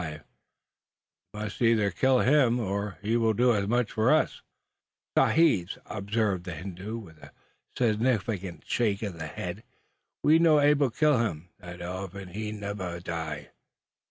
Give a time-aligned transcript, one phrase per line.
[0.01, 0.19] We
[1.35, 4.41] must either kill him, or he will do as much for us."
[5.15, 7.31] "Sahibs," observed the Hindoo, with a
[7.77, 9.61] significant shake of the head,
[10.23, 13.51] "we no able killee him; that elephan' he nebba die."